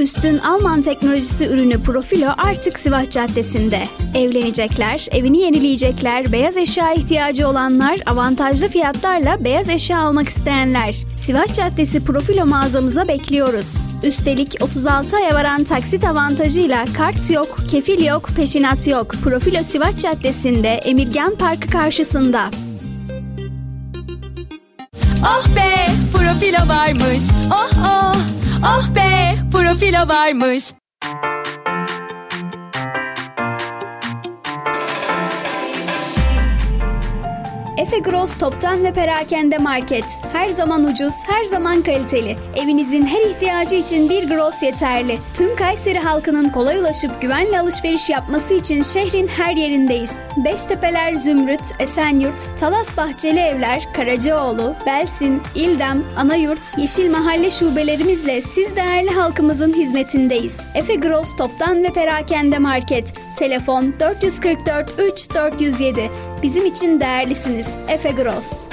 [0.04, 3.82] Üstün Alman teknolojisi ürünü Profilo artık Sivas Caddesi'nde.
[4.14, 10.94] Evlenecekler, evini yenileyecekler, beyaz eşya ihtiyacı olanlar, avantajlı fiyatlarla beyaz eşya almak isteyenler.
[11.16, 13.86] Sivas Caddesi Profilo mağazamıza bekliyoruz.
[14.02, 19.14] Üstelik 36 aya varan taksit avantajıyla kart yok, kefil yok, peşinat yok.
[19.22, 22.50] Profilo Sivas Caddesi'nde Emirgan Parkı karşısında.
[25.22, 27.22] Oh be profilo varmış.
[27.52, 28.14] Oh oh.
[28.62, 29.13] Oh be
[29.64, 30.72] profilo varmış.
[37.94, 40.04] Efe Gross Toptan ve Perakende Market.
[40.32, 42.36] Her zaman ucuz, her zaman kaliteli.
[42.56, 45.18] Evinizin her ihtiyacı için bir Gross yeterli.
[45.34, 50.12] Tüm Kayseri halkının kolay ulaşıp güvenle alışveriş yapması için şehrin her yerindeyiz.
[50.44, 59.10] Beştepeler Zümrüt, Esenyurt, Talas Bahçeli Evler, Karacaoğlu, Belsin, İldem, Anayurt, Yeşil Mahalle şubelerimizle siz değerli
[59.10, 60.56] halkımızın hizmetindeyiz.
[60.74, 63.14] Efe Gross Toptan ve Perakende Market.
[63.36, 66.10] Telefon 444 3 407.
[66.44, 67.76] Bizim için değerlisiniz.
[67.88, 68.68] Efe Gross.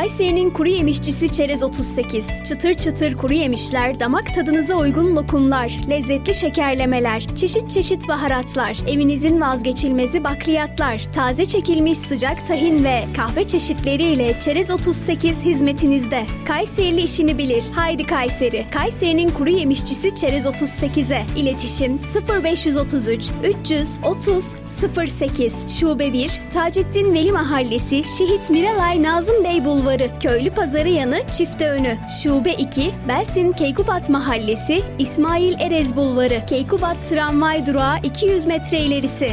[0.00, 2.28] Kayseri'nin kuru yemişçisi Çerez 38.
[2.48, 10.24] Çıtır çıtır kuru yemişler, damak tadınıza uygun lokumlar, lezzetli şekerlemeler, çeşit çeşit baharatlar, evinizin vazgeçilmezi
[10.24, 16.26] bakliyatlar, taze çekilmiş sıcak tahin ve kahve çeşitleriyle Çerez 38 hizmetinizde.
[16.46, 17.64] Kayserili işini bilir.
[17.74, 18.66] Haydi Kayseri.
[18.70, 21.26] Kayseri'nin kuru yemişçisi Çerez 38'e.
[21.36, 21.98] İletişim
[22.44, 23.30] 0533
[23.64, 24.56] 330
[24.96, 31.20] 08 Şube 1 Taceddin Veli Mahallesi Şehit Miralay Nazım Bey Bulvarı Bulvarı, Köylü Pazarı yanı
[31.32, 38.78] Çifte Önü, Şube 2, Belsin Keykubat Mahallesi, İsmail Erez Bulvarı, Keykubat Tramvay Durağı 200 metre
[38.78, 39.32] ilerisi.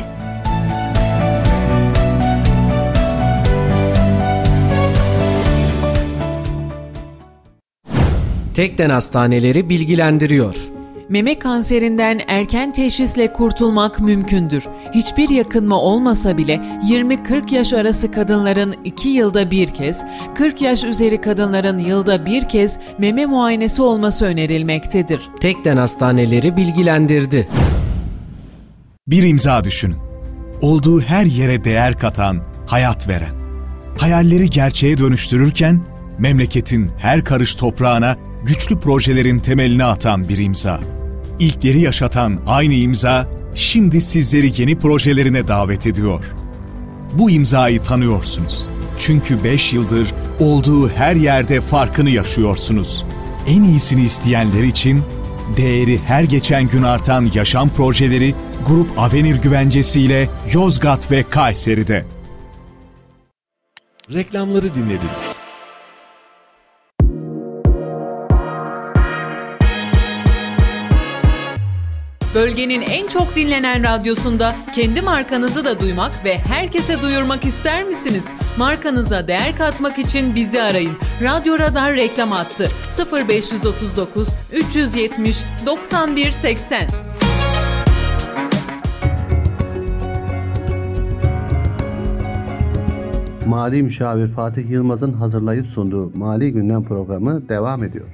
[8.53, 10.76] Tekden Hastaneleri bilgilendiriyor.
[11.09, 14.63] Meme kanserinden erken teşhisle kurtulmak mümkündür.
[14.93, 21.21] Hiçbir yakınma olmasa bile 20-40 yaş arası kadınların 2 yılda bir kez, 40 yaş üzeri
[21.21, 25.21] kadınların yılda bir kez meme muayenesi olması önerilmektedir.
[25.41, 27.47] Tekden Hastaneleri bilgilendirdi.
[29.07, 29.97] Bir imza düşünün.
[30.61, 33.35] Olduğu her yere değer katan, hayat veren.
[33.97, 35.81] Hayalleri gerçeğe dönüştürürken
[36.19, 38.15] memleketin her karış toprağına
[38.45, 40.96] güçlü projelerin temelini atan bir imza.
[41.39, 46.25] İlkleri yaşatan aynı imza şimdi sizleri yeni projelerine davet ediyor.
[47.13, 48.69] Bu imzayı tanıyorsunuz.
[48.99, 53.05] Çünkü 5 yıldır olduğu her yerde farkını yaşıyorsunuz.
[53.47, 55.03] En iyisini isteyenler için
[55.57, 58.35] değeri her geçen gün artan yaşam projeleri
[58.67, 62.05] Grup Avenir güvencesiyle Yozgat ve Kayseri'de.
[64.13, 65.37] Reklamları dinlediniz.
[72.37, 78.25] Bölgenin en çok dinlenen radyosunda kendi markanızı da duymak ve herkese duyurmak ister misiniz?
[78.57, 80.91] Markanıza değer katmak için bizi arayın.
[81.23, 82.67] Radyo Radar reklam attı.
[83.29, 86.87] 0539 370 91 80.
[93.45, 98.05] Mali Müşavir Fatih Yılmaz'ın hazırlayıp sunduğu Mali Gündem programı devam ediyor.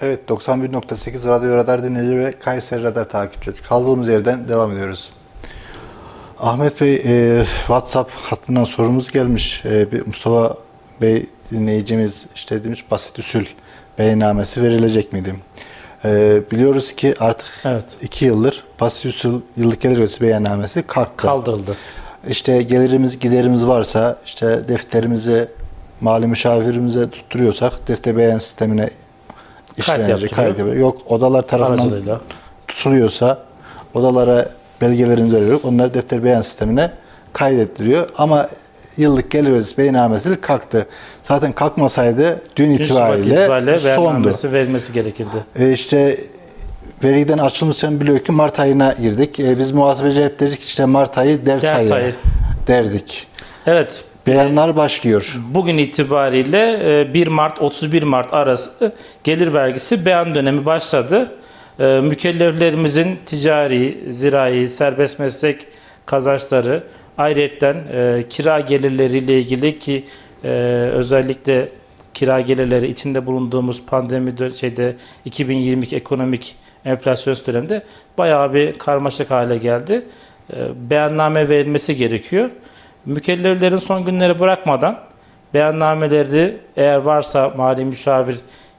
[0.00, 3.62] Evet 91.8 Radyo Radar dinleyici ve Kayseri Radar takipçisi.
[3.62, 5.10] Kaldığımız yerden devam ediyoruz.
[6.38, 9.64] Ahmet Bey e, WhatsApp hattından sorumuz gelmiş.
[9.64, 10.56] E, bir Mustafa
[11.00, 13.44] Bey dinleyicimiz işte demiş basit usul
[13.98, 15.34] beyannamesi verilecek miydi?
[16.04, 17.96] E, biliyoruz ki artık Evet.
[18.02, 21.26] iki yıldır basit usul yıllık gelir ödesi beyannamesi kalktı.
[21.26, 21.76] Kaldırıldı.
[22.28, 25.48] İşte gelirimiz giderimiz varsa işte defterimizi
[26.00, 28.90] mali müşavirimize tutturuyorsak defter beyan sistemine
[29.82, 30.76] kayıt yapıyor.
[30.76, 32.20] Yok odalar tarafından Aracılığıyla.
[32.68, 33.38] tutuluyorsa
[33.94, 34.48] odalara
[34.80, 35.60] belgelerimizi veriyor.
[35.62, 36.90] Onları defter beyan sistemine
[37.32, 38.08] kaydettiriyor.
[38.18, 38.48] Ama
[38.96, 40.86] yıllık gelir ödesi beyannamesi kalktı.
[41.22, 44.32] Zaten kalkmasaydı dün Dün itibariyle, itibariyle sondu.
[44.52, 45.36] verilmesi gerekirdi.
[45.58, 46.16] E işte
[47.04, 49.40] vergiden açılmışken biliyor ki Mart ayına girdik.
[49.40, 52.14] E biz muhasebeci hep dedik işte Mart ayı dert, Dert ayı, ayı.
[52.66, 53.26] derdik.
[53.66, 54.04] Evet.
[54.26, 55.36] Beyanlar başlıyor.
[55.50, 58.92] Bugün itibariyle e, 1 Mart 31 Mart arası
[59.24, 61.32] gelir vergisi beyan dönemi başladı.
[61.78, 65.66] E, Mükelleflerimizin ticari, zirai, serbest meslek
[66.06, 66.82] kazançları
[67.18, 70.04] ayrıyetten e, kira gelirleriyle ilgili ki
[70.44, 70.48] e,
[70.92, 71.68] özellikle
[72.14, 77.82] kira gelirleri içinde bulunduğumuz pandemi şeyde 2022 ekonomik enflasyon döneminde
[78.18, 80.04] bayağı bir karmaşık hale geldi.
[80.52, 80.56] E,
[80.90, 82.50] beyanname verilmesi gerekiyor.
[83.06, 85.00] Mükelleflerin son günleri bırakmadan
[85.54, 88.36] beyannameleri eğer varsa mali müşavir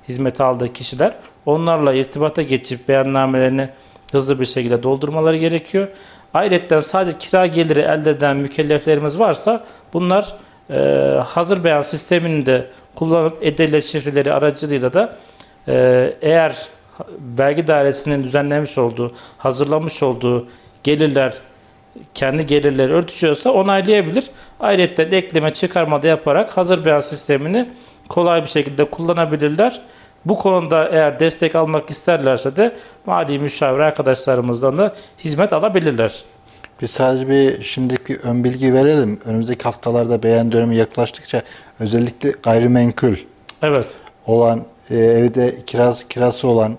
[0.08, 1.14] hizmeti aldığı kişiler
[1.46, 3.70] onlarla irtibata geçip beyannamelerini
[4.12, 5.88] hızlı bir şekilde doldurmaları gerekiyor.
[6.34, 10.36] Ayrıca sadece kira geliri elde eden mükelleflerimiz varsa bunlar
[10.70, 10.80] e,
[11.26, 15.18] hazır beyan sistemini de kullanıp edelet şifreleri aracılığıyla da
[15.68, 16.68] e, eğer
[17.20, 20.48] vergi dairesinin düzenlemiş olduğu, hazırlamış olduğu
[20.84, 21.34] gelirler
[22.14, 24.30] kendi gelirleri örtüşüyorsa onaylayabilir.
[24.60, 27.70] Ayrıca de ekleme çıkarma da yaparak hazır beyan sistemini
[28.10, 29.82] kolay bir şekilde kullanabilirler.
[30.26, 36.24] Bu konuda eğer destek almak isterlerse de mali müşavir arkadaşlarımızdan da hizmet alabilirler.
[36.82, 39.20] Biz sadece bir şimdiki ön bilgi verelim.
[39.26, 41.42] Önümüzdeki haftalarda beyan dönemi yaklaştıkça
[41.80, 43.16] özellikle gayrimenkul
[43.62, 43.96] Evet.
[44.28, 46.78] olan e, evde kiraz kirası olan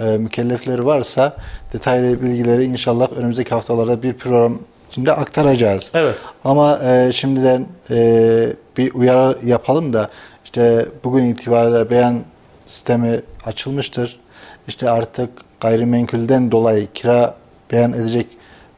[0.00, 1.36] mükellefleri varsa
[1.72, 4.58] detaylı bilgileri inşallah önümüzdeki haftalarda bir program
[4.90, 5.90] içinde aktaracağız.
[5.94, 6.16] Evet.
[6.44, 10.10] Ama e, şimdiden e, bir uyarı yapalım da
[10.44, 12.20] işte bugün itibariyle beyan
[12.66, 14.20] sistemi açılmıştır.
[14.68, 17.34] İşte artık gayrimenkulden dolayı kira
[17.72, 18.26] beyan edecek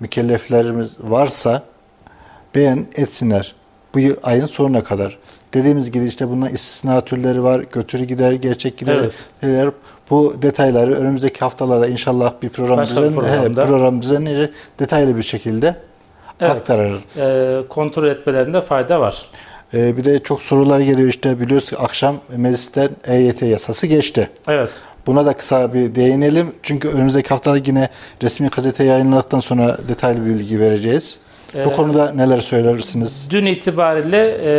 [0.01, 1.63] mükelleflerimiz varsa
[2.55, 3.55] beyan etsinler.
[3.95, 5.19] Bu ayın sonuna kadar.
[5.55, 7.65] Dediğimiz gibi işte bunun istisna türleri var.
[7.73, 8.97] Götürü gider, gerçek gider.
[8.97, 9.15] Evet.
[9.43, 9.71] Neler.
[10.11, 13.63] Bu detayları önümüzdeki haftalarda inşallah bir program, Başka bir düzen, programda.
[13.63, 15.75] he, program düzenleyecek detaylı bir şekilde
[16.41, 16.53] Evet.
[16.53, 16.95] aktarır.
[17.17, 19.27] Ee, kontrol etmelerinde fayda var.
[19.75, 24.31] Ee, bir de çok sorular geliyor işte biliyoruz ki akşam meclisten EYT yasası geçti.
[24.49, 24.71] Evet.
[25.07, 26.47] Buna da kısa bir değinelim.
[26.63, 27.89] Çünkü önümüzdeki haftada yine
[28.23, 31.19] resmi gazete yayınladıktan sonra detaylı bir bilgi vereceğiz.
[31.65, 33.27] Bu konuda neler söylersiniz?
[33.31, 34.51] Dün itibariyle e,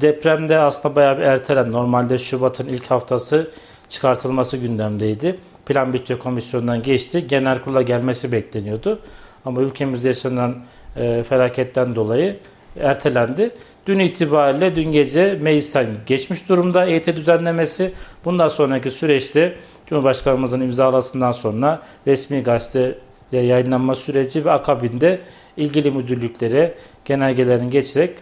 [0.00, 1.70] depremde aslında bayağı bir ertelendi.
[1.74, 3.50] Normalde Şubat'ın ilk haftası
[3.92, 5.36] çıkartılması gündemdeydi.
[5.66, 7.26] Plan bütçe komisyonundan geçti.
[7.28, 8.98] Genel kurula gelmesi bekleniyordu.
[9.44, 10.58] Ama ülkemizde yaşanan
[10.96, 12.36] e, felaketten dolayı
[12.80, 13.50] ertelendi.
[13.86, 17.92] Dün itibariyle dün gece meclisten geçmiş durumda EYT düzenlemesi.
[18.24, 19.54] Bundan sonraki süreçte
[19.86, 22.96] Cumhurbaşkanımızın imzalasından sonra resmi gazeteye
[23.32, 25.20] yayınlanma süreci ve akabinde
[25.56, 26.74] ilgili müdürlüklere
[27.04, 28.16] genelgelerin geçerek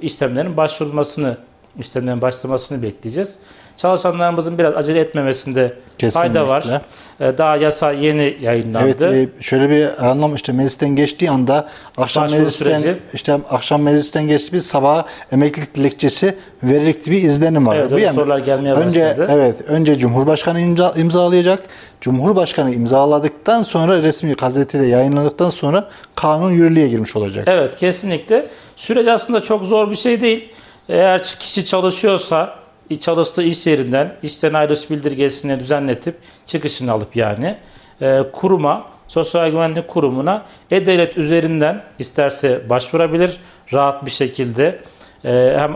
[0.00, 1.38] işlemlerin başvurulmasını,
[1.78, 3.38] işlemlerin başlamasını bekleyeceğiz.
[3.76, 5.72] Çalışanlarımızın biraz acele etmemesinde
[6.12, 6.62] fayda var.
[6.62, 6.84] Kesinlikle.
[7.20, 8.84] Ee, Daha yasa yeni yayınlandı.
[8.84, 9.02] Evet,
[9.38, 12.98] e, şöyle bir anlam işte meclisten geçtiği anda akşam Başvuru meclisten süreci.
[13.14, 17.76] işte akşam meclisten geçti bir sabah emeklilik dilekçesi verilikli bir izlenim var.
[17.76, 19.28] Evet, Bu öyle sorular gelmeye önce, başladı.
[19.32, 21.62] Evet, önce Cumhurbaşkanı imza, imzalayacak.
[22.00, 27.44] Cumhurbaşkanı imzaladıktan sonra resmi gazetede yayınladıktan sonra kanun yürürlüğe girmiş olacak.
[27.48, 28.46] Evet kesinlikle.
[28.76, 30.48] Süreç aslında çok zor bir şey değil.
[30.88, 32.63] Eğer kişi çalışıyorsa
[33.00, 36.14] çalıştığı iş yerinden işten ayrılış bildirgesini düzenletip
[36.46, 37.56] çıkışını alıp yani
[38.00, 43.40] e, kuruma Sosyal Güvenlik Kurumu'na E-Devlet üzerinden isterse başvurabilir
[43.72, 44.78] rahat bir şekilde.
[45.24, 45.74] E, hem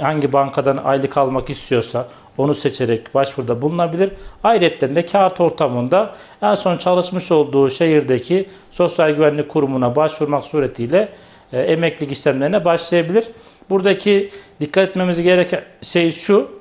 [0.00, 4.10] hangi bankadan aylık almak istiyorsa onu seçerek başvuruda bulunabilir.
[4.44, 11.08] Ayrıca de kağıt ortamında en son çalışmış olduğu şehirdeki Sosyal Güvenlik Kurumu'na başvurmak suretiyle
[11.52, 13.24] e, emeklilik işlemlerine başlayabilir.
[13.70, 16.56] Buradaki dikkat etmemiz gereken şey şu.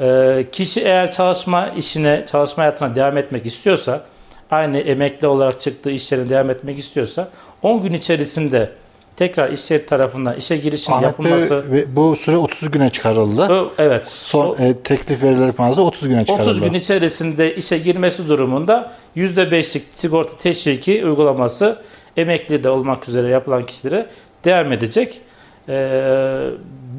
[0.00, 4.04] e, kişi eğer çalışma işine, çalışma hayatına devam etmek istiyorsa,
[4.50, 7.28] aynı emekli olarak çıktığı iş yerine devam etmek istiyorsa
[7.62, 8.70] 10 gün içerisinde
[9.16, 13.70] tekrar iş yeri tarafından işe girişin Ahmet Bey, yapılması ve bu süre 30 güne çıkarıldı.
[13.78, 14.04] Evet.
[14.08, 16.50] Son O- e, teklif verilerek mağaza 30 güne çıkarıldı.
[16.50, 21.82] 30 gün içerisinde işe girmesi durumunda %5'lik sigorta teşviki uygulaması
[22.16, 24.06] emekli de olmak üzere yapılan kişilere
[24.44, 25.20] devam edecek.
[25.68, 26.50] Ee,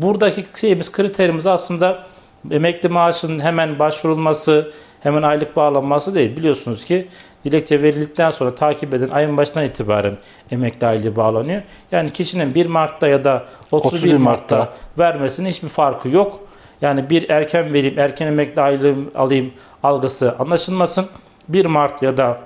[0.02, 2.04] buradaki şeyimiz, kriterimiz aslında
[2.52, 6.38] emekli maaşının hemen başvurulması, hemen aylık bağlanması değil.
[6.38, 7.08] Biliyorsunuz ki
[7.46, 10.18] dilekçe verildikten sonra takip eden ayın başından itibaren
[10.52, 11.62] emekli aylığı bağlanıyor.
[11.92, 16.40] Yani kişinin 1 Mart'ta ya da 31, 31 Mart'ta, Mart'ta vermesinin hiçbir farkı yok.
[16.82, 19.52] Yani bir erken vereyim, erken emekli aylığım alayım
[19.84, 21.08] algısı anlaşılmasın.
[21.50, 22.38] 1 Mart ya da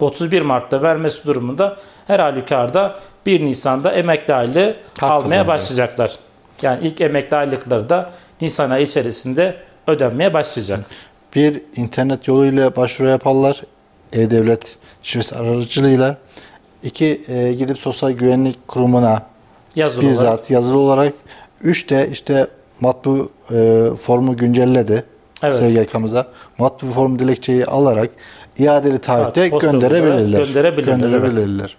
[0.00, 5.46] 31 Mart'ta vermesi durumunda her halükarda 1 Nisan'da emekli aylığı Hak almaya kazanacak.
[5.48, 6.16] başlayacaklar.
[6.62, 10.80] Yani ilk emekli aylıkları da Nisan ayı içerisinde ödenmeye başlayacak.
[11.34, 13.62] Bir internet yoluyla başvuru yaparlar.
[14.12, 16.16] E-Devlet şifresi aracılığıyla.
[16.82, 19.22] İki e, gidip Sosyal Güvenlik Kurumu'na
[19.76, 20.50] Yazılı bizzat olarak.
[20.50, 21.12] yazılı olarak.
[21.60, 22.46] Üç de işte
[22.80, 25.04] matbu e, formu güncelledi.
[25.42, 25.56] Evet.
[25.88, 26.26] SGK'mıza.
[26.58, 28.10] Matbu form dilekçeyi alarak
[28.58, 30.46] iadeli taahhütte Evet, gönderebilirler.
[30.46, 31.76] gönderebilirler, Gönderebilirler.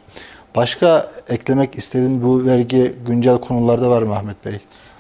[0.56, 4.54] Başka eklemek istediğin bu vergi güncel konularda var mı Ahmet Bey?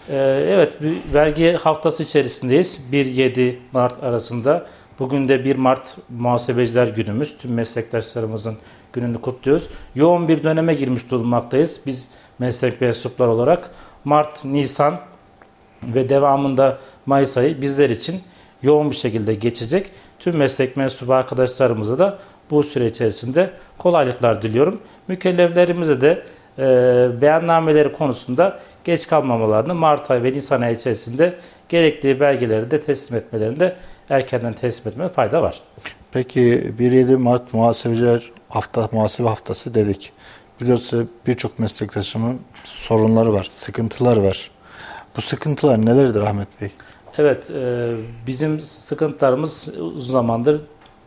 [0.09, 0.15] Ee,
[0.47, 2.85] evet, bir vergi haftası içerisindeyiz.
[2.91, 4.65] 1-7 Mart arasında.
[4.99, 7.37] Bugün de 1 Mart Muhasebeciler Günümüz.
[7.37, 8.57] Tüm meslektaşlarımızın
[8.93, 9.69] gününü kutluyoruz.
[9.95, 11.81] Yoğun bir döneme girmiş bulunmaktayız.
[11.85, 12.09] Biz
[12.39, 13.71] meslek mensuplar olarak
[14.05, 14.99] Mart, Nisan
[15.83, 18.21] ve devamında Mayıs ayı bizler için
[18.65, 19.91] yoğun bir şekilde geçecek.
[20.19, 22.17] Tüm meslek mensubu arkadaşlarımıza da
[22.51, 24.81] bu süre içerisinde kolaylıklar diliyorum.
[25.07, 26.23] Mükelleflerimize de
[26.57, 26.63] e,
[27.21, 31.33] beyannameleri konusunda geç kalmamalarını Mart ayı ve Nisan ayı içerisinde
[31.69, 33.75] gerektiği belgeleri de teslim etmelerinde
[34.09, 35.61] erkenden teslim etmeye fayda var.
[36.11, 36.41] Peki
[36.79, 40.13] 1-7 Mart muhasebeciler hafta muhasebe haftası dedik.
[40.61, 44.51] Biliyorsunuz birçok meslektaşımın sorunları var, sıkıntılar var.
[45.17, 46.71] Bu sıkıntılar nelerdir Ahmet Bey?
[47.17, 47.91] Evet, e,
[48.27, 50.61] bizim sıkıntılarımız uzun zamandır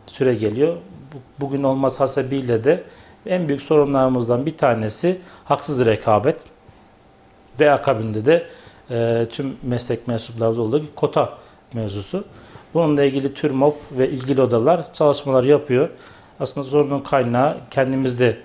[0.06, 0.76] süre geliyor.
[1.14, 2.82] Bu- Bugün olması hasebiyle de
[3.26, 6.44] en büyük sorunlarımızdan bir tanesi haksız rekabet
[7.60, 8.46] ve akabinde de
[8.90, 11.38] e, tüm meslek mensuplarımız olduğu gibi kota
[11.74, 12.24] mevzusu.
[12.74, 15.88] Bununla ilgili TÜRMOP ve ilgili odalar çalışmalar yapıyor.
[16.40, 18.36] Aslında sorunun kaynağı kendimizde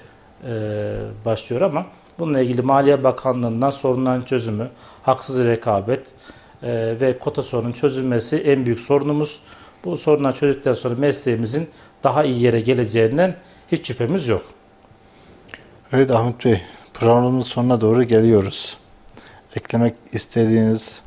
[0.48, 0.96] e,
[1.26, 1.86] başlıyor ama
[2.20, 4.70] bununla ilgili Maliye Bakanlığı'ndan sorunların çözümü,
[5.04, 6.14] haksız rekabet,
[6.64, 9.42] ee, ve kota sorunun çözülmesi en büyük sorunumuz.
[9.86, 11.70] Bu sorunlar çözdükten sonra mesleğimizin
[12.04, 13.38] daha iyi yere geleceğinden
[13.72, 14.46] hiç şüphemiz yok.
[15.94, 16.62] Evet Ahmet Bey,
[16.94, 18.78] programımızın sonuna doğru geliyoruz.
[19.56, 21.04] Eklemek istediğiniz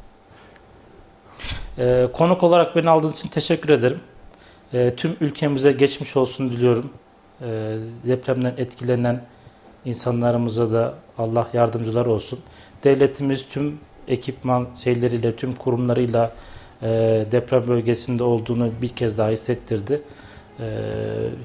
[1.79, 4.01] Ee, konuk olarak beni aldığınız için teşekkür ederim.
[4.73, 6.91] Ee, tüm ülkemize geçmiş olsun diliyorum.
[7.41, 7.77] Ee,
[8.07, 9.25] depremden etkilenen
[9.85, 12.41] insanlarımıza da Allah yardımcılar olsun.
[12.85, 16.33] Devletimiz tüm ekipman şeyleriyle, tüm kurumlarıyla
[16.83, 16.89] e,
[17.33, 20.03] deprem bölgesinde olduğunu bir kez daha hissettirdi.
[20.61, 20.65] Ee,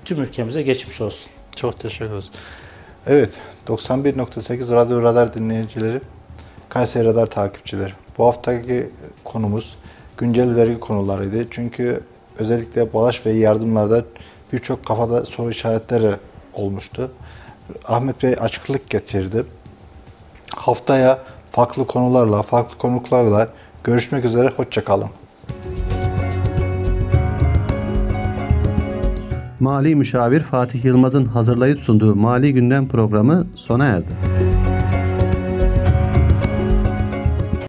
[0.06, 1.32] tüm ülkemize geçmiş olsun.
[1.56, 2.32] çok teşekkür ederiz.
[3.08, 3.30] Evet,
[3.68, 6.02] 91.8 Radyo Radar dinleyicileri,
[6.70, 7.94] Kayseri Radar takipçileri.
[8.18, 8.90] Bu haftaki
[9.24, 9.78] konumuz
[10.18, 11.48] güncel vergi konularıydı.
[11.50, 12.04] Çünkü
[12.40, 14.06] özellikle bağış ve yardımlarda
[14.54, 16.12] birçok kafada soru işaretleri
[16.54, 17.12] olmuştu.
[17.88, 19.44] Ahmet Bey açıklık getirdi.
[20.56, 21.20] Haftaya
[21.52, 23.48] farklı konularla, farklı konuklarla
[23.84, 24.48] görüşmek üzere.
[24.58, 25.10] Hoşçakalın.
[29.60, 34.51] Mali Müşavir Fatih Yılmaz'ın hazırlayıp sunduğu Mali Gündem programı sona erdi.